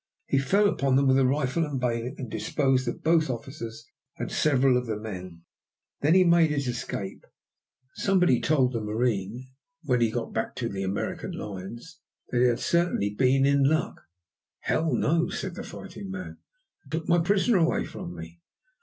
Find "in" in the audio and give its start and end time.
13.45-13.63